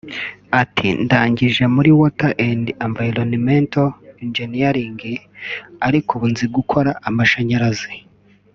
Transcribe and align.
Ati 0.61 0.87
“Ndangije 1.05 1.63
muri 1.75 1.89
Water 1.99 2.31
and 2.49 2.65
Environmental 2.87 3.87
Engineering 4.23 4.99
ariko 5.87 6.09
ubu 6.13 6.27
nzi 6.33 6.45
gukora 6.55 6.91
amashanyarazi 7.09 7.93